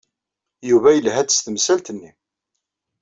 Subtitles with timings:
[0.69, 2.11] Yuba yelha-d s temsalt-nni.